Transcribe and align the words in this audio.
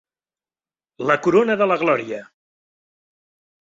La 1.11 1.19
corona 1.27 1.59
de 1.63 1.69
la 1.73 1.79
glòria. 1.85 2.25